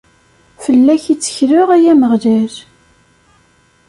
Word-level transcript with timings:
Fell-ak 0.63 1.03
i 1.13 1.15
ttekleɣ, 1.15 1.67
ay 1.75 1.83
Ameɣlal. 1.91 2.53